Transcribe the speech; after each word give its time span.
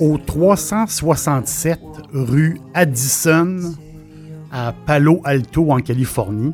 Au 0.00 0.18
367 0.18 1.80
rue 2.12 2.60
Addison 2.74 3.74
à 4.50 4.72
Palo 4.86 5.20
Alto 5.24 5.70
en 5.70 5.80
Californie. 5.80 6.52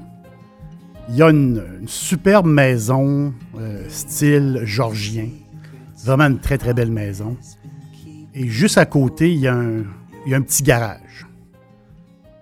Il 1.09 1.17
y 1.17 1.23
a 1.23 1.31
une, 1.31 1.63
superbe 1.87 2.47
maison 2.47 3.35
euh, 3.59 3.85
style 3.89 4.63
georgien. 4.65 5.29
Vraiment 6.05 6.25
une 6.25 6.41
très 6.41 6.59
très 6.59 6.73
belle 6.73 6.91
maison. 6.91 7.37
Et 8.35 8.49
juste 8.49 8.79
à 8.79 8.87
côté, 8.87 9.33
il 9.33 9.41
y 9.41 9.49
a 9.49 9.55
un, 9.55 9.85
il 10.25 10.33
y 10.33 10.35
a 10.35 10.39
un 10.39 10.43
petit 10.43 10.63
garage. 10.63 11.27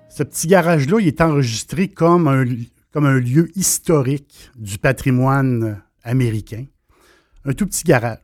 Ce 0.09 0.23
petit 0.23 0.47
garage-là, 0.47 1.01
il 1.01 1.09
est 1.09 1.21
enregistré 1.21 1.89
comme 1.89 2.29
un, 2.29 2.45
comme 2.93 3.07
un 3.07 3.19
lieu 3.19 3.51
historique 3.57 4.51
du 4.57 4.79
patrimoine 4.79 5.83
américain. 6.05 6.67
Un 7.45 7.53
tout 7.53 7.67
petit 7.67 7.85
garage 7.85 8.19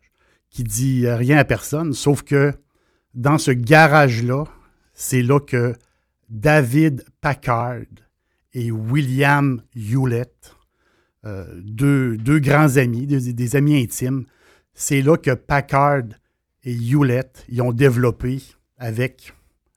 qui 0.50 0.62
dit 0.62 1.08
rien 1.08 1.38
à 1.38 1.44
personne, 1.44 1.92
sauf 1.92 2.22
que 2.22 2.54
dans 3.14 3.38
ce 3.38 3.50
garage-là, 3.50 4.44
c'est 4.94 5.22
là 5.22 5.40
que 5.40 5.74
David 6.28 7.04
Packard 7.20 7.86
et 8.52 8.70
William 8.70 9.62
Hewlett, 9.74 10.54
euh, 11.24 11.46
deux, 11.62 12.16
grands 12.38 12.76
amis, 12.76 13.06
des, 13.06 13.56
amis 13.56 13.82
intimes, 13.82 14.24
c'est 14.74 15.02
là 15.02 15.16
que 15.16 15.34
Packard 15.34 16.04
et 16.64 16.72
Hewlett 16.72 17.44
y 17.48 17.60
ont 17.60 17.72
développé 17.72 18.42
avec 18.76 19.32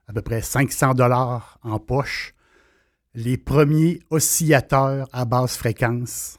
à 0.07 0.13
peu 0.13 0.21
près 0.21 0.41
500 0.41 0.93
dollars 0.93 1.57
en 1.63 1.79
poche 1.79 2.33
les 3.13 3.37
premiers 3.37 3.99
oscillateurs 4.09 5.07
à 5.11 5.25
basse 5.25 5.57
fréquence 5.57 6.37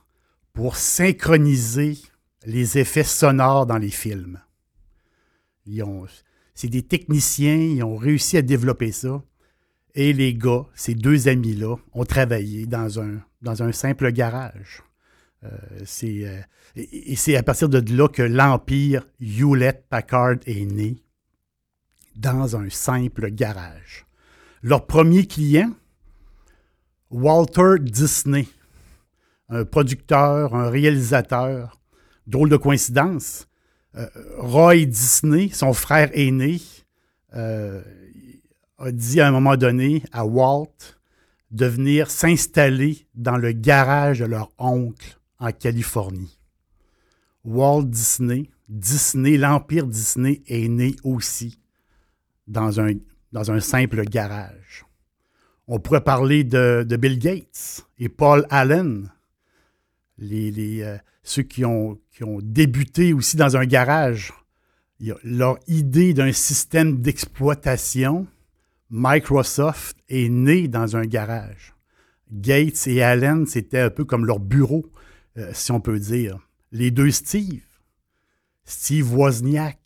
pour 0.53 0.77
synchroniser 0.77 1.99
les 2.45 2.79
effets 2.79 3.05
sonores 3.05 3.67
dans 3.67 3.79
les 3.79 3.91
films. 3.91 4.41
Ils 5.67 5.83
ont, 5.83 6.07
c'est 6.55 6.69
des 6.69 6.83
techniciens, 6.83 7.57
ils 7.57 7.83
ont 7.83 7.97
réussi 7.97 8.37
à 8.37 8.43
développer 8.43 8.93
ça. 8.93 9.23
Et 9.95 10.13
les 10.13 10.35
gars, 10.35 10.65
ces 10.75 10.95
deux 10.95 11.29
amis-là, 11.29 11.77
ont 11.93 12.05
travaillé 12.05 12.67
dans 12.67 13.01
un, 13.01 13.73
simple 13.73 14.11
garage. 14.13 14.83
Euh, 15.45 15.85
euh, 16.05 16.41
et, 16.77 17.17
c'est 17.17 17.37
à 17.37 17.43
partir 17.43 17.69
de 17.69 17.95
là 17.95 18.09
que 18.09 18.23
l'empire 18.23 19.07
Hewlett 19.21 19.87
Packard 19.89 20.37
est 20.47 20.65
né, 20.65 21.03
dans 22.17 22.57
un 22.57 22.71
simple 22.71 23.31
garage. 23.31 24.07
Leur 24.63 24.87
premier 24.87 25.27
client, 25.27 25.73
Walter 27.11 27.75
Disney, 27.81 28.47
un 29.49 29.65
producteur, 29.65 30.55
un 30.55 30.71
réalisateur. 30.71 31.79
Drôle 32.27 32.49
de 32.49 32.57
coïncidence. 32.57 33.49
Euh, 33.97 34.09
Roy 34.39 34.87
Disney, 34.87 35.51
son 35.51 35.73
frère 35.75 36.11
aîné, 36.15 36.61
euh, 37.35 37.83
a 38.79 38.91
dit 38.91 39.21
à 39.21 39.29
un 39.29 39.31
moment 39.31 39.57
donné 39.57 40.03
à 40.13 40.25
Walt 40.25 40.97
de 41.51 41.67
venir 41.67 42.11
s'installer 42.11 43.07
dans 43.15 43.37
le 43.37 43.53
garage 43.53 44.21
de 44.21 44.25
leur 44.25 44.51
oncle 44.59 45.19
en 45.39 45.53
Californie. 45.53 46.39
Walt 47.45 47.85
Disney, 47.85 48.51
Disney, 48.69 49.37
l'empire 49.37 49.87
Disney 49.87 50.43
est 50.47 50.69
né 50.69 50.95
aussi 51.05 51.61
dans 52.47 52.81
un, 52.81 53.61
simple 53.61 54.05
garage. 54.05 54.87
On 55.69 55.79
pourrait 55.79 56.05
parler 56.05 56.45
de, 56.45 56.87
Bill 56.99 57.19
Gates 57.19 57.87
et 57.99 58.09
Paul 58.09 58.47
Allen, 58.51 59.11
les, 60.19 60.83
euh, 60.83 60.97
ceux 61.23 61.43
qui 61.43 61.65
ont, 61.65 61.99
qui 62.15 62.25
ont 62.25 62.39
débuté 62.43 63.13
aussi 63.13 63.37
dans 63.37 63.57
un 63.57 63.65
garage. 63.65 64.33
Leur 65.25 65.59
idée 65.67 66.15
d'un 66.15 66.33
système 66.33 67.01
d'exploitation, 67.01 68.27
Microsoft, 68.91 69.97
est 70.09 70.29
née 70.29 70.69
dans 70.69 70.97
un 70.97 71.05
garage. 71.05 71.75
Gates 72.31 72.87
et 72.87 73.03
Allen, 73.03 73.47
c'était 73.47 73.81
un 73.81 73.91
peu 73.91 74.05
comme 74.05 74.25
leur 74.25 74.39
bureau, 74.39 74.87
euh, 75.37 75.51
si 75.53 75.73
on 75.73 75.81
peut 75.81 75.99
dire. 75.99 76.39
Les 76.71 76.91
deux 76.91 77.11
Steve, 77.11 77.63
Steve 78.65 79.13
Wozniak, 79.13 79.79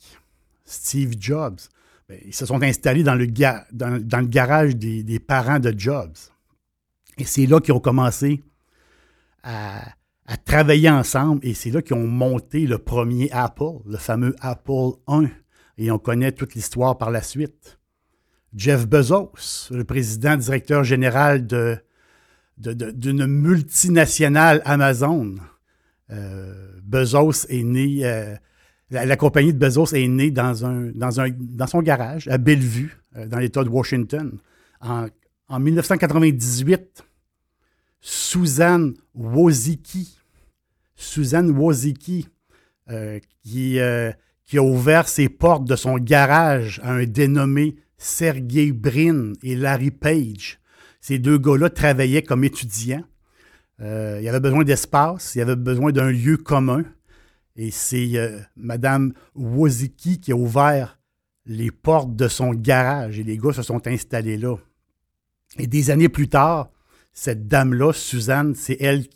Steve 0.64 1.14
Jobs, 1.18 1.60
ben, 2.08 2.20
ils 2.24 2.34
se 2.34 2.46
sont 2.46 2.62
installés 2.62 3.02
dans 3.02 3.14
le, 3.14 3.26
dans, 3.26 4.20
le 4.20 4.26
garage 4.26 4.76
des, 4.76 5.02
des, 5.02 5.18
parents 5.18 5.58
de 5.58 5.74
Jobs. 5.76 6.16
Et 7.18 7.24
c'est 7.24 7.46
là 7.46 7.60
qu'ils 7.60 7.74
ont 7.74 7.80
commencé 7.80 8.44
à, 9.42 9.82
à 10.26 10.36
travailler 10.36 10.90
ensemble 10.90 11.46
et 11.46 11.54
c'est 11.54 11.70
là 11.70 11.82
qu'ils 11.82 11.96
ont 11.96 12.06
monté 12.06 12.66
le 12.66 12.78
premier 12.78 13.30
Apple, 13.30 13.78
le 13.86 13.96
fameux 13.96 14.34
Apple 14.40 14.92
1. 15.06 15.26
Et 15.78 15.90
on 15.90 15.98
connaît 15.98 16.32
toute 16.32 16.54
l'histoire 16.54 16.98
par 16.98 17.10
la 17.10 17.22
suite. 17.22 17.78
Jeff 18.54 18.86
Bezos, 18.86 19.68
le 19.70 19.84
président 19.84 20.36
directeur 20.36 20.82
général 20.82 21.46
de, 21.46 21.78
d'une 22.56 23.26
multinationale 23.26 24.62
Amazon. 24.64 25.34
Euh, 26.10 26.72
Bezos 26.82 27.46
est 27.48 27.62
né, 27.62 28.06
euh, 28.06 28.34
la, 28.90 29.16
compagnie 29.16 29.52
de 29.52 29.58
Bezos 29.58 29.94
est 29.94 30.08
née 30.08 30.30
dans, 30.30 30.64
un, 30.64 30.90
dans, 30.94 31.20
un, 31.20 31.28
dans 31.30 31.66
son 31.66 31.82
garage 31.82 32.28
à 32.28 32.38
Bellevue, 32.38 32.96
euh, 33.16 33.26
dans 33.26 33.38
l'État 33.38 33.62
de 33.62 33.68
Washington. 33.68 34.38
En, 34.80 35.08
en 35.48 35.60
1998, 35.60 37.04
Suzanne 38.00 38.94
Wozicki, 39.14 40.15
Suzanne 40.96 41.50
Wozicki, 41.50 42.28
euh, 42.90 43.20
qui, 43.42 43.78
euh, 43.78 44.12
qui 44.44 44.58
a 44.58 44.62
ouvert 44.62 45.08
ses 45.08 45.28
portes 45.28 45.64
de 45.64 45.76
son 45.76 45.98
garage 45.98 46.80
à 46.82 46.92
un 46.92 47.04
dénommé 47.04 47.76
Sergey 47.98 48.72
Brin 48.72 49.32
et 49.42 49.56
Larry 49.56 49.90
Page. 49.90 50.58
Ces 51.00 51.18
deux 51.18 51.38
gars-là 51.38 51.70
travaillaient 51.70 52.22
comme 52.22 52.44
étudiants. 52.44 53.04
Euh, 53.80 54.18
il 54.20 54.24
y 54.24 54.28
avait 54.28 54.40
besoin 54.40 54.64
d'espace, 54.64 55.34
il 55.34 55.38
y 55.38 55.42
avait 55.42 55.56
besoin 55.56 55.92
d'un 55.92 56.10
lieu 56.10 56.36
commun. 56.36 56.84
Et 57.56 57.70
c'est 57.70 58.12
Madame 58.54 59.14
Wozicki 59.34 60.20
qui 60.20 60.32
a 60.32 60.36
ouvert 60.36 60.98
les 61.46 61.70
portes 61.70 62.14
de 62.14 62.28
son 62.28 62.52
garage 62.52 63.18
et 63.18 63.22
les 63.22 63.38
gars 63.38 63.52
se 63.52 63.62
sont 63.62 63.86
installés 63.86 64.36
là. 64.36 64.56
Et 65.58 65.66
des 65.66 65.90
années 65.90 66.10
plus 66.10 66.28
tard, 66.28 66.70
cette 67.14 67.48
dame-là, 67.48 67.92
Suzanne, 67.92 68.54
c'est 68.54 68.76
elle 68.78 69.06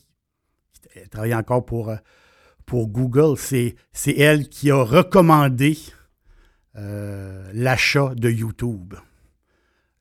qui 0.92 1.08
travaille 1.08 1.34
encore 1.34 1.64
pour, 1.64 1.90
euh, 1.90 1.96
Google. 2.72 3.36
C'est 3.36 4.18
elle 4.18 4.48
qui 4.48 4.70
a 4.70 4.82
recommandé 4.82 5.76
euh, 6.76 7.50
l'achat 7.52 8.14
de 8.14 8.30
YouTube. 8.30 8.94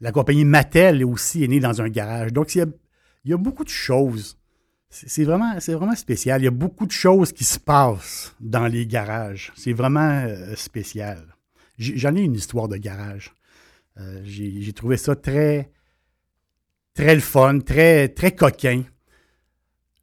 La 0.01 0.11
compagnie 0.11 0.45
Mattel 0.45 1.03
aussi 1.03 1.43
est 1.43 1.47
née 1.47 1.59
dans 1.59 1.81
un 1.81 1.89
garage. 1.89 2.31
Donc, 2.31 2.53
il 2.53 2.71
y 3.25 3.33
a, 3.33 3.37
beaucoup 3.37 3.63
de 3.63 3.69
choses. 3.69 4.37
C'est 4.89 5.23
vraiment, 5.23 5.57
vraiment 5.57 5.95
spécial. 5.95 6.41
Il 6.41 6.45
y 6.45 6.47
a 6.47 6.51
beaucoup 6.51 6.85
de 6.85 6.91
choses 6.91 7.31
qui 7.31 7.43
se 7.43 7.59
passent 7.59 8.35
dans 8.39 8.67
les 8.67 8.85
garages. 8.85 9.51
C'est 9.55 9.73
vraiment 9.73 10.23
euh, 10.25 10.55
spécial. 10.55 11.35
J'en 11.77 12.15
ai 12.15 12.21
une 12.21 12.35
histoire 12.35 12.67
de 12.67 12.77
garage. 12.77 13.33
J'ai 14.23 14.71
trouvé 14.71 14.95
ça 14.95 15.13
très, 15.13 15.71
très 16.93 17.15
le 17.15 17.21
fun, 17.21 17.59
très, 17.59 18.07
très 18.07 18.31
coquin. 18.33 18.83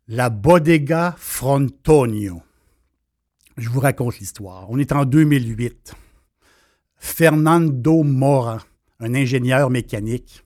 La 0.09 0.31
Bodega 0.31 1.17
Frontonio. 1.19 2.41
Je 3.57 3.69
vous 3.69 3.81
raconte 3.81 4.21
l'histoire. 4.21 4.71
On 4.71 4.79
est 4.79 4.93
en 4.93 5.05
2008. 5.05 5.95
Fernando 6.95 8.05
Mora, 8.05 8.63
un 9.01 9.15
ingénieur 9.17 9.69
mécanique 9.69 10.45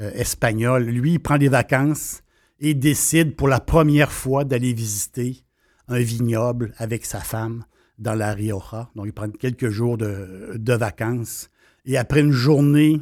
euh, 0.00 0.12
espagnol. 0.12 0.84
Lui, 0.84 1.18
prend 1.18 1.38
des 1.38 1.48
vacances 1.48 2.22
et 2.60 2.74
décide 2.74 3.34
pour 3.34 3.48
la 3.48 3.58
première 3.58 4.12
fois 4.12 4.44
d'aller 4.44 4.72
visiter 4.72 5.44
un 5.88 5.98
vignoble 5.98 6.72
avec 6.78 7.04
sa 7.04 7.18
femme 7.18 7.64
dans 7.98 8.14
la 8.14 8.32
Rioja. 8.32 8.92
Donc, 8.94 9.06
il 9.06 9.12
prend 9.12 9.28
quelques 9.28 9.70
jours 9.70 9.98
de, 9.98 10.72
vacances. 10.72 11.50
Et 11.84 11.96
après 11.96 12.20
une 12.20 12.30
journée, 12.30 13.00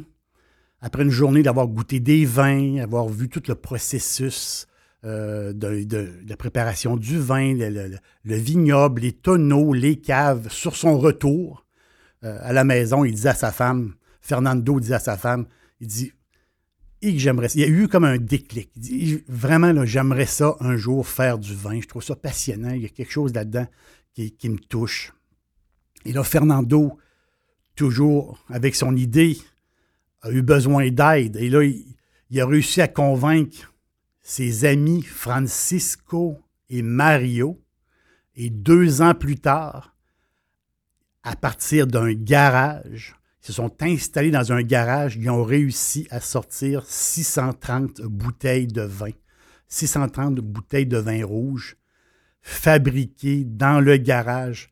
après 0.81 1.03
une 1.03 1.11
journée 1.11 1.43
d'avoir 1.43 1.67
goûté 1.67 1.99
des 1.99 2.25
vins, 2.25 2.79
avoir 2.79 3.07
vu 3.09 3.29
tout 3.29 3.43
le 3.47 3.53
processus 3.53 4.67
euh, 5.05 5.53
de, 5.53 6.09
la 6.27 6.37
préparation 6.37 6.95
du 6.95 7.19
vin, 7.19 7.53
le, 7.53 8.35
vignoble, 8.35 9.01
les 9.01 9.11
tonneaux, 9.11 9.73
les 9.73 9.97
caves, 9.97 10.49
sur 10.49 10.75
son 10.75 10.97
retour 10.97 11.65
euh, 12.23 12.37
à 12.41 12.53
la 12.53 12.63
maison, 12.63 13.03
il 13.03 13.13
dit 13.13 13.27
à 13.27 13.33
sa 13.33 13.51
femme, 13.51 13.95
Fernando 14.21 14.79
dit 14.79 14.93
à 14.93 14.99
sa 14.99 15.17
femme, 15.17 15.45
il 15.81 15.87
dit 15.87 16.13
et 17.03 17.19
j'aimerais 17.19 17.47
Il 17.53 17.59
y 17.59 17.63
a 17.65 17.67
eu 17.67 17.89
comme 17.89 18.05
un 18.05 18.17
déclic. 18.17 18.71
Il 18.77 18.81
dit, 18.81 19.23
vraiment, 19.27 19.85
j'aimerais 19.85 20.25
ça 20.25 20.55
un 20.61 20.77
jour 20.77 21.05
faire 21.05 21.37
du 21.37 21.53
vin. 21.53 21.81
Je 21.81 21.87
trouve 21.87 22.01
ça 22.01 22.15
passionnant. 22.15 22.71
Il 22.71 22.81
y 22.81 22.85
a 22.85 22.89
quelque 22.89 23.11
chose 23.11 23.33
là-dedans 23.33 23.67
qui, 24.13 24.49
me 24.49 24.57
touche. 24.57 25.11
Et 26.05 26.13
là, 26.13 26.23
Fernando, 26.23 26.97
toujours 27.75 28.41
avec 28.47 28.73
son 28.73 28.95
idée, 28.95 29.37
a 30.21 30.31
eu 30.31 30.41
besoin 30.41 30.89
d'aide. 30.91 31.35
Et 31.35 31.49
là, 31.49 31.63
il, 31.63 32.39
a 32.39 32.45
réussi 32.45 32.79
à 32.81 32.87
convaincre 32.87 33.72
ses 34.23 34.65
amis 34.65 35.03
Francisco 35.03 36.39
et 36.69 36.81
Mario. 36.81 37.59
Et 38.35 38.49
deux 38.49 39.01
ans 39.01 39.13
plus 39.13 39.37
tard, 39.37 39.95
à 41.21 41.35
partir 41.35 41.85
d'un 41.85 42.13
garage, 42.13 43.15
ils 43.41 43.47
se 43.47 43.53
sont 43.53 43.75
installés 43.83 44.31
dans 44.31 44.51
un 44.51 44.63
garage. 44.63 45.17
Ils 45.17 45.29
ont 45.29 45.43
réussi 45.43 46.07
à 46.09 46.19
sortir 46.19 46.83
630 46.87 48.01
bouteilles 48.01 48.65
de 48.65 48.81
vin. 48.81 49.11
630 49.67 50.35
bouteilles 50.35 50.87
de 50.87 50.97
vin 50.97 51.23
rouge 51.23 51.77
fabriquées 52.41 53.43
dans 53.43 53.79
le 53.79 53.97
garage 53.97 54.71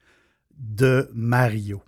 de 0.57 1.09
Mario. 1.13 1.83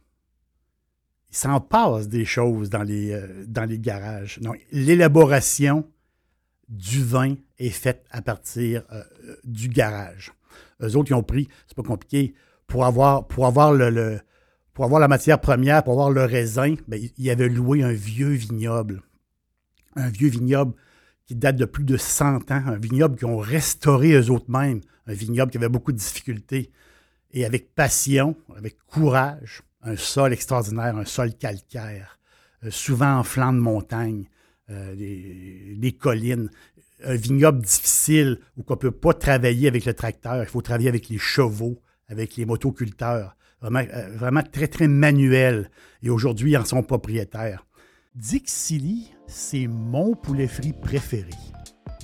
Il 1.31 1.37
s'en 1.37 1.59
passe 1.59 2.07
des 2.07 2.25
choses 2.25 2.69
dans 2.69 2.83
les, 2.83 3.11
euh, 3.11 3.45
dans 3.47 3.67
garages. 3.67 4.39
L'élaboration 4.71 5.89
du 6.69 7.03
vin 7.03 7.35
est 7.59 7.69
faite 7.69 8.05
à 8.11 8.21
partir 8.21 8.83
euh, 8.91 9.03
du 9.43 9.67
garage. 9.67 10.33
Eux 10.81 10.95
autres, 10.95 11.11
ils 11.11 11.15
ont 11.15 11.23
pris, 11.23 11.47
c'est 11.67 11.75
pas 11.75 11.83
compliqué, 11.83 12.33
pour 12.67 12.85
avoir, 12.85 13.27
pour 13.27 13.45
avoir 13.45 13.73
le 13.73 14.19
pour 14.73 14.85
avoir 14.85 14.99
la 14.99 15.07
matière 15.07 15.39
première, 15.39 15.83
pour 15.83 15.93
avoir 15.93 16.09
le 16.09 16.25
raisin, 16.25 16.75
bien, 16.87 16.99
il 17.17 17.29
avait 17.29 17.49
loué 17.49 17.83
un 17.83 17.93
vieux 17.93 18.31
vignoble. 18.31 19.03
Un 19.95 20.09
vieux 20.09 20.29
vignoble 20.29 20.73
qui 21.25 21.35
date 21.35 21.55
de 21.55 21.65
plus 21.65 21.83
de 21.83 21.95
100 21.95 22.51
ans, 22.51 22.63
un 22.65 22.77
vignoble 22.77 23.15
qu'ils 23.15 23.27
ont 23.27 23.37
restauré 23.37 24.13
eux 24.13 24.31
autres 24.31 24.49
mêmes, 24.49 24.81
un 25.05 25.13
vignoble 25.13 25.51
qui 25.51 25.57
avait 25.57 25.69
beaucoup 25.69 25.91
de 25.91 25.97
difficultés. 25.97 26.71
Et 27.31 27.45
avec 27.45 27.73
passion, 27.75 28.35
avec 28.57 28.77
courage, 28.87 29.61
un 29.83 29.95
sol 29.95 30.33
extraordinaire, 30.33 30.97
un 30.97 31.05
sol 31.05 31.33
calcaire, 31.35 32.19
euh, 32.63 32.71
souvent 32.71 33.19
en 33.19 33.23
flanc 33.23 33.53
de 33.53 33.59
montagne, 33.59 34.25
euh, 34.69 34.95
des, 34.95 35.91
collines, 35.91 36.49
un 37.03 37.15
vignoble 37.15 37.61
difficile 37.61 38.39
où 38.57 38.63
on 38.67 38.73
ne 38.73 38.77
peut 38.77 38.91
pas 38.91 39.13
travailler 39.13 39.67
avec 39.67 39.85
le 39.85 39.93
tracteur, 39.93 40.41
il 40.41 40.47
faut 40.47 40.61
travailler 40.61 40.89
avec 40.89 41.09
les 41.09 41.17
chevaux, 41.17 41.81
avec 42.07 42.37
les 42.37 42.45
motoculteurs. 42.45 43.35
Euh, 43.63 43.69
vraiment, 44.15 44.43
très, 44.43 44.67
très 44.67 44.87
manuel. 44.87 45.69
Et 46.01 46.09
aujourd'hui, 46.09 46.51
ils 46.51 46.57
en 46.57 46.65
sont 46.65 46.83
propriétaires. 46.83 47.65
Dixili, 48.15 49.11
c'est 49.27 49.67
mon 49.67 50.15
poulet 50.15 50.47
frit 50.47 50.73
préféré. 50.73 51.31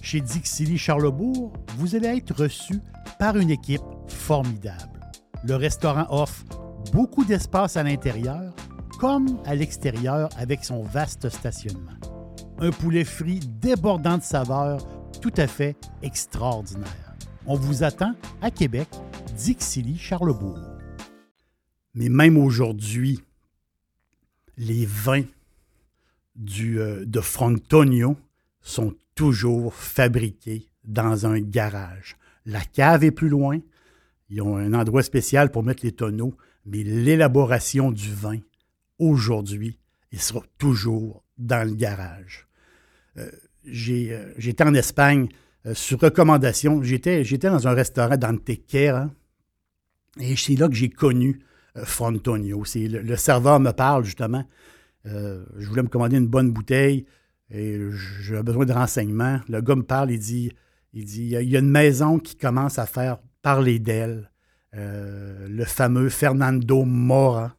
Chez 0.01 0.21
Dixili 0.21 0.77
Charlebourg, 0.77 1.53
vous 1.77 1.95
allez 1.95 2.07
être 2.07 2.43
reçu 2.43 2.75
par 3.19 3.37
une 3.37 3.51
équipe 3.51 3.81
formidable. 4.07 4.99
Le 5.43 5.55
restaurant 5.55 6.07
offre 6.09 6.45
beaucoup 6.93 7.25
d'espace 7.25 7.77
à 7.77 7.83
l'intérieur 7.83 8.53
comme 8.99 9.39
à 9.45 9.55
l'extérieur 9.55 10.29
avec 10.37 10.63
son 10.63 10.83
vaste 10.83 11.29
stationnement. 11.29 12.18
Un 12.61 12.71
poulet 12.71 13.05
frit 13.05 13.39
débordant 13.39 14.17
de 14.17 14.23
saveurs 14.23 14.85
tout 15.21 15.31
à 15.37 15.47
fait 15.47 15.77
extraordinaire. 16.01 17.15
On 17.45 17.55
vous 17.55 17.83
attend 17.83 18.15
à 18.41 18.51
Québec, 18.51 18.89
Dixilly, 19.37 19.97
Charlebourg. 19.97 20.59
Mais 21.93 22.09
même 22.09 22.37
aujourd'hui, 22.37 23.23
les 24.57 24.85
vins 24.85 25.23
euh, 26.59 27.05
de 27.05 27.21
Frontonio 27.21 28.17
sont 28.59 28.93
toujours 29.15 29.73
fabriqués 29.73 30.67
dans 30.83 31.25
un 31.25 31.39
garage. 31.39 32.17
La 32.45 32.59
cave 32.59 33.05
est 33.05 33.11
plus 33.11 33.29
loin. 33.29 33.59
Ils 34.29 34.41
ont 34.41 34.57
un 34.57 34.73
endroit 34.73 35.03
spécial 35.03 35.49
pour 35.49 35.63
mettre 35.63 35.85
les 35.85 35.93
tonneaux, 35.93 36.35
mais 36.65 36.83
l'élaboration 36.83 37.89
du 37.89 38.13
vin, 38.13 38.39
aujourd'hui, 38.97 39.79
il 40.11 40.19
sera 40.19 40.41
toujours 40.57 41.23
dans 41.37 41.65
le 41.65 41.73
garage. 41.73 42.48
Euh, 43.19 43.29
euh, 43.67 44.33
j'étais 44.37 44.63
en 44.63 44.73
Espagne 44.73 45.27
sur 45.73 45.99
recommandation. 45.99 46.81
J'étais 46.81 47.23
dans 47.49 47.67
un 47.67 47.73
restaurant 47.73 48.17
dans 48.17 48.35
Tequera 48.37 49.09
et 50.17 50.35
c'est 50.35 50.55
là 50.55 50.67
que 50.67 50.75
j'ai 50.75 50.89
connu 50.89 51.39
euh, 51.77 51.85
Frontonio. 51.85 52.63
Le, 52.75 53.15
serveur 53.15 53.59
me 53.59 53.71
parle 53.71 54.03
justement. 54.03 54.43
Euh, 55.05 55.45
je 55.57 55.67
voulais 55.67 55.83
me 55.83 55.87
commander 55.87 56.17
une 56.17 56.27
bonne 56.27 56.51
bouteille 56.51 57.05
et 57.51 57.79
j'ai 58.21 58.41
besoin 58.43 58.65
de 58.65 58.73
renseignements. 58.73 59.39
Le 59.47 59.61
gars 59.61 59.75
me 59.75 59.83
parle, 59.83 60.11
il 60.11 60.19
dit, 60.19 60.51
il 60.93 61.23
y 61.23 61.55
a 61.55 61.59
une 61.59 61.69
maison 61.69 62.19
qui 62.19 62.35
commence 62.35 62.79
à 62.79 62.85
faire 62.85 63.17
parler 63.41 63.79
d'elle. 63.79 64.29
Euh, 64.75 65.47
le 65.47 65.65
fameux 65.65 66.09
Fernando 66.09 66.83
Mora, 66.83 67.55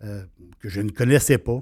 que 0.00 0.68
je 0.68 0.80
ne 0.80 0.90
connaissais 0.90 1.36
pas, 1.36 1.60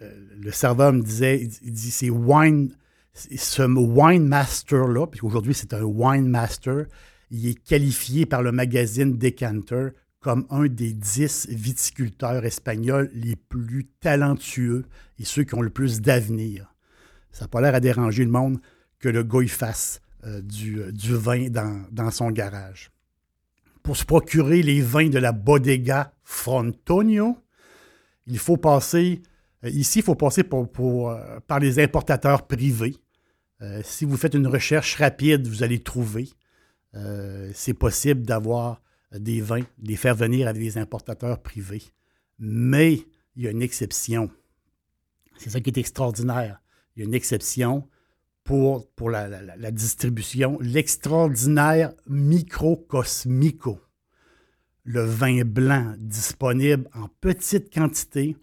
le 0.00 0.50
serveur 0.50 0.92
me 0.92 1.02
disait, 1.02 1.48
il, 1.62 1.72
dit, 1.72 1.90
c'est 1.90 2.10
wine, 2.10 2.74
ce 3.14 3.62
wine 3.62 4.26
master-là, 4.26 5.06
puisqu'aujourd'hui 5.06 5.54
c'est 5.54 5.72
un 5.72 5.82
wine 5.82 6.28
master, 6.28 6.86
il 7.30 7.48
est 7.48 7.54
qualifié 7.54 8.26
par 8.26 8.42
le 8.42 8.52
magazine 8.52 9.16
Decanter 9.16 9.90
comme 10.24 10.46
un 10.48 10.66
des 10.68 10.94
dix 10.94 11.46
viticulteurs 11.50 12.46
espagnols 12.46 13.10
les 13.12 13.36
plus 13.36 13.84
talentueux 14.00 14.86
et 15.18 15.24
ceux 15.24 15.44
qui 15.44 15.54
ont 15.54 15.60
le 15.60 15.68
plus 15.68 16.00
d'avenir. 16.00 16.74
Ça 17.30 17.44
n'a 17.44 17.48
pas 17.48 17.60
l'air 17.60 17.74
à 17.74 17.80
déranger 17.80 18.24
le 18.24 18.30
monde 18.30 18.58
que 19.00 19.10
le 19.10 19.22
gars 19.22 19.46
fasse 19.48 20.00
euh, 20.24 20.40
du, 20.40 20.80
euh, 20.80 20.92
du, 20.92 21.14
vin 21.14 21.48
dans, 21.50 22.10
son 22.10 22.30
garage. 22.30 22.90
Pour 23.82 23.98
se 23.98 24.06
procurer 24.06 24.62
les 24.62 24.80
vins 24.80 25.10
de 25.10 25.18
la 25.18 25.32
Bodega 25.32 26.14
Frontonio, 26.22 27.36
il 28.26 28.38
faut 28.38 28.56
passer, 28.56 29.20
euh, 29.20 29.28
ici, 29.64 30.00
il 30.00 30.04
faut 30.04 30.14
passer 30.14 30.44
pour, 30.44 31.16
par 31.46 31.60
les 31.60 31.78
importateurs 31.78 32.46
privés. 32.46 32.96
si 33.82 34.04
vous 34.04 34.16
faites 34.16 34.34
une 34.34 34.46
recherche 34.46 34.96
rapide, 34.96 35.46
vous 35.46 35.62
allez 35.62 35.80
trouver. 35.80 36.28
c'est 37.52 37.74
possible 37.74 38.22
d'avoir 38.22 38.82
des 39.12 39.40
vins, 39.40 39.64
les 39.82 39.96
faire 39.96 40.14
venir 40.14 40.48
avec 40.48 40.62
des 40.62 40.78
importateurs 40.78 41.40
privés. 41.42 41.82
Mais 42.38 43.04
il 43.36 43.44
y 43.44 43.46
a 43.46 43.50
une 43.50 43.62
exception. 43.62 44.30
C'est 45.38 45.50
ça 45.50 45.60
qui 45.60 45.70
est 45.70 45.78
extraordinaire. 45.78 46.60
Il 46.94 47.00
y 47.00 47.02
a 47.02 47.06
une 47.06 47.14
exception 47.14 47.88
pour, 48.44 48.88
pour 48.92 49.10
la, 49.10 49.70
distribution, 49.70 50.58
l'extraordinaire 50.60 51.92
Microcosmico. 52.06 53.80
Le 54.84 55.02
vin 55.02 55.44
blanc 55.44 55.94
disponible 55.98 56.88
en 56.94 57.08
petite 57.20 57.72
quantité. 57.72 58.36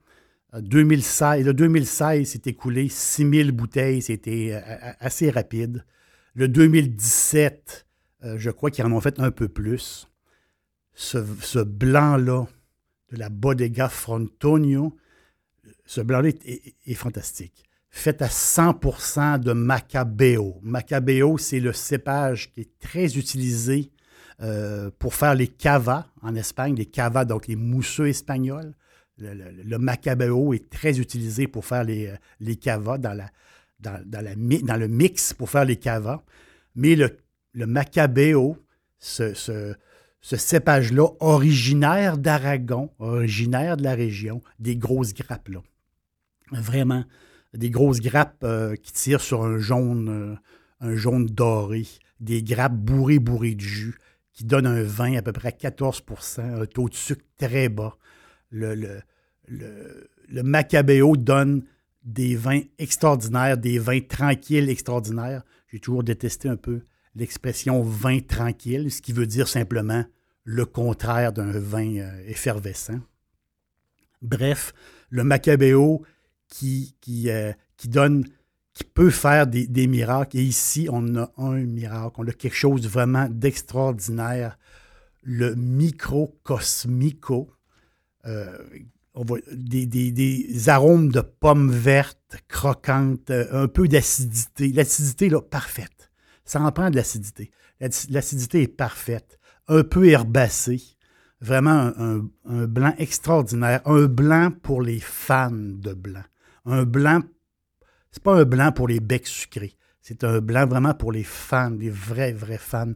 2016, 0.60 1.46
le 1.46 1.54
2016 1.54 2.28
s'est 2.28 2.42
écoulé 2.46 2.90
6000 2.90 3.52
bouteilles, 3.52 4.02
c'était 4.02 4.52
euh, 4.54 4.92
assez 5.00 5.30
rapide. 5.30 5.86
Le 6.34 6.48
2017, 6.48 7.86
euh, 8.24 8.36
je 8.38 8.50
crois 8.50 8.70
qu'ils 8.70 8.86
en 8.86 8.92
ont 8.92 9.02
fait 9.02 9.20
un 9.20 9.32
peu 9.32 9.48
plus 9.48 10.08
ce, 10.94 11.64
blanc-là 11.64 12.48
de 13.12 13.18
la 13.18 13.30
Bodega 13.30 13.90
Frontonio, 13.90 14.96
ce 15.86 16.02
blanc-là 16.02 16.30
est, 16.30 16.94
fantastique. 16.94 17.66
Fait 17.90 18.22
à 18.22 18.28
100% 18.28 19.40
de 19.40 19.52
Macabeo. 19.52 20.60
Macabeo, 20.62 21.38
c'est 21.38 21.60
le 21.60 21.74
cépage 21.74 22.52
qui 22.54 22.62
est 22.62 22.80
très 22.80 23.18
utilisé 23.18 23.92
euh, 24.42 24.90
pour 24.98 25.14
faire 25.14 25.36
les 25.36 25.48
cavas 25.48 26.08
en 26.22 26.36
Espagne, 26.36 26.76
les 26.76 26.86
cavas, 26.86 27.26
donc 27.26 27.48
les 27.48 27.58
mousseux 27.58 28.08
espagnols. 28.08 28.74
Le, 29.18 29.78
Macabeo 29.78 30.54
est 30.54 30.70
très 30.70 31.00
utilisé 31.00 31.48
pour 31.48 31.66
faire 31.66 31.84
les, 31.84 32.14
les 32.40 32.56
cavas 32.56 32.98
dans, 32.98 33.18
le 33.84 34.88
mix 34.88 35.34
pour 35.34 35.50
faire 35.50 35.66
les 35.66 35.76
cavas. 35.76 36.24
Mais 36.76 36.96
le, 36.96 37.18
le 37.54 37.66
ce, 39.00 39.66
cépage-là, 40.22 41.08
originaire 41.20 42.18
d'Aragon, 42.18 42.92
originaire 43.00 43.78
de 43.78 43.84
la 43.84 43.96
région, 43.96 44.42
des 44.60 44.76
grosses 44.76 45.14
grappes 45.14 45.50
là. 45.50 45.62
Vraiment, 46.52 47.06
des 47.54 47.70
grosses 47.70 48.02
grappes 48.02 48.44
euh, 48.44 48.76
qui 48.76 48.92
tirent 48.92 49.22
sur 49.22 49.44
un 49.44 49.58
jaune, 49.58 50.10
euh, 50.10 50.36
un 50.82 50.96
jaune 50.96 51.26
doré, 51.26 51.88
des 52.20 52.44
grappes 52.44 52.76
bourrées, 52.76 53.20
bourrées 53.20 53.56
de 53.56 53.62
jus, 53.62 53.96
qui 54.34 54.44
donnent 54.46 54.68
un 54.68 54.84
vin 54.84 55.16
à 55.16 55.22
peu 55.22 55.32
près 55.32 55.52
14% 55.52 56.62
un 56.62 56.66
taux 56.66 56.90
de 56.90 56.94
sucre 56.94 57.26
très 57.38 57.70
bas. 57.70 57.98
Le, 58.52 59.02
le, 59.48 61.16
donne 61.16 61.64
des 62.04 62.36
vins 62.36 62.62
extraordinaires, 62.78 63.58
des 63.58 63.80
vins 63.80 64.02
tranquilles 64.02 64.70
extraordinaires. 64.70 65.44
J'ai 65.72 65.80
toujours 65.80 66.04
détesté 66.04 66.50
un 66.50 66.58
peu 66.58 66.82
l'expression 67.16 67.82
vin 67.82 68.20
tranquille, 68.20 68.92
ce 68.92 69.02
qui 69.02 69.14
veut 69.14 69.28
dire 69.28 69.48
simplement 69.48 70.06
le 70.44 70.66
contraire 70.66 71.34
d'un 71.34 71.52
vin 71.52 71.98
euh, 71.98 72.24
effervescent. 72.28 73.00
Bref, 74.22 74.74
le 75.10 75.24
Macabeo 75.24 76.04
qui, 76.48 76.96
euh, 77.28 77.54
qui 77.78 77.88
donne, 77.88 78.26
qui 78.74 78.84
peut 78.84 79.10
faire 79.10 79.48
des, 79.48 79.88
miracles. 79.88 80.38
Et 80.38 80.44
ici, 80.44 80.88
on 80.92 81.16
a 81.16 81.32
un 81.38 81.64
miracle, 81.64 82.16
on 82.18 82.28
a 82.28 82.32
quelque 82.32 82.56
chose 82.56 82.88
vraiment 82.88 83.28
d'extraordinaire. 83.30 84.58
Le 85.24 85.56
micro-cosmico. 85.56 87.52
Euh, 88.26 88.58
des, 89.52 90.70
arômes 90.70 91.12
de 91.12 91.22
pommes 91.22 91.72
vertes, 91.72 92.38
croquantes, 92.48 93.30
un 93.30 93.68
peu 93.68 93.88
d'acidité. 93.88 94.72
L'acidité, 94.72 95.28
là, 95.28 95.42
parfaite. 95.42 96.12
Ça 96.46 96.62
en 96.62 96.72
prend 96.72 96.90
de 96.90 96.96
l'acidité. 96.96 97.52
L'acidité 97.80 98.64
est 98.64 98.68
parfaite, 98.68 99.40
un 99.68 99.84
peu 99.84 100.08
herbacée. 100.08 100.82
Vraiment 101.42 101.92
un, 101.98 102.30
un, 102.46 102.68
blanc 102.68 102.94
extraordinaire. 103.00 103.82
Un 103.86 104.06
blanc 104.06 104.52
pour 104.52 104.82
les 104.82 105.00
fans 105.00 105.52
de 105.52 105.94
blanc. 105.94 106.24
Un 106.66 106.84
blanc, 106.84 107.22
c'est 108.12 108.24
pas 108.24 108.36
un 108.36 108.46
blanc 108.46 108.72
pour 108.72 108.88
les 108.88 109.00
becs 109.00 109.28
sucrés. 109.28 109.76
C'est 110.02 110.24
un 110.24 110.40
blanc 110.40 110.68
vraiment 110.68 110.94
pour 110.94 111.12
les 111.12 111.24
fans, 111.24 111.72
les 111.72 111.90
vrais, 111.90 112.34
vrais 112.34 112.58
fans 112.58 112.94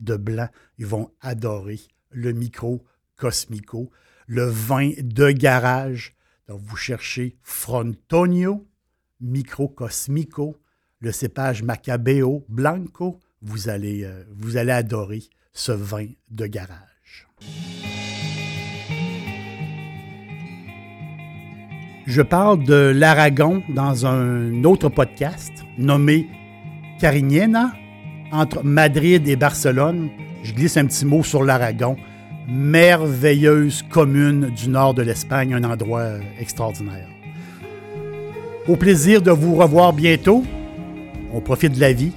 de 0.00 0.16
blanc. 0.16 0.48
Ils 0.78 0.86
vont 0.86 1.10
adorer 1.20 1.80
le 2.10 2.32
micro 2.32 2.84
Cosmico, 3.16 3.90
le 4.28 4.44
vin 4.44 4.92
de 5.00 5.30
garage. 5.30 6.14
Donc, 6.48 6.60
vous 6.62 6.76
cherchez 6.76 7.36
Frontonio, 7.42 8.68
Micro 9.20 9.68
Cosmico, 9.68 10.56
le 11.00 11.10
cépage 11.12 11.62
Macabeo 11.62 12.44
Blanco. 12.48 13.18
Vous 13.42 13.68
allez, 13.68 14.04
euh, 14.04 14.22
vous 14.36 14.56
allez 14.56 14.72
adorer 14.72 15.22
ce 15.52 15.72
vin 15.72 16.06
de 16.30 16.46
garage. 16.46 17.26
Je 22.06 22.22
parle 22.22 22.64
de 22.64 22.92
l'Aragon 22.94 23.62
dans 23.68 24.06
un 24.06 24.64
autre 24.64 24.88
podcast 24.88 25.52
nommé 25.78 26.28
Carignena, 27.00 27.72
entre 28.32 28.62
Madrid 28.62 29.26
et 29.26 29.36
Barcelone. 29.36 30.10
Je 30.42 30.52
glisse 30.52 30.76
un 30.76 30.86
petit 30.86 31.06
mot 31.06 31.22
sur 31.22 31.44
l'Aragon. 31.44 31.96
Merveilleuse 32.50 33.82
commune 33.90 34.48
du 34.56 34.70
nord 34.70 34.94
de 34.94 35.02
l'Espagne, 35.02 35.52
un 35.52 35.64
endroit 35.64 36.12
extraordinaire. 36.40 37.06
Au 38.66 38.74
plaisir 38.74 39.20
de 39.20 39.30
vous 39.30 39.54
revoir 39.54 39.92
bientôt. 39.92 40.42
On 41.34 41.42
profite 41.42 41.74
de 41.74 41.80
la 41.80 41.92
vie. 41.92 42.12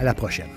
À 0.00 0.04
la 0.04 0.14
prochaine. 0.14 0.48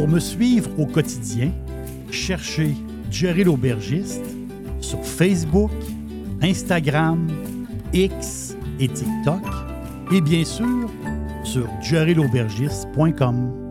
Me 0.00 0.18
suivre 0.18 0.70
au 0.78 0.86
quotidien, 0.86 1.50
cherchez 2.10 2.74
Jerry 3.10 3.44
l'aubergiste 3.44 4.24
sur 4.80 5.04
Facebook, 5.04 5.70
Instagram, 6.42 7.28
X 7.92 8.56
et 8.80 8.88
TikTok 8.88 9.42
et 10.10 10.20
bien 10.20 10.44
sûr 10.44 10.90
sur 11.44 11.68
jerrylaubergiste.com. 11.82 13.61